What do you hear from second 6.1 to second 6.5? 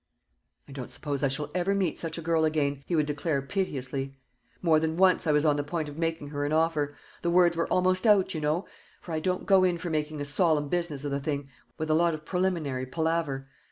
her